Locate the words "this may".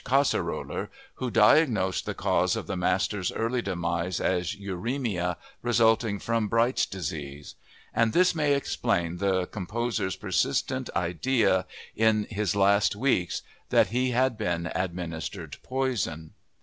8.11-8.55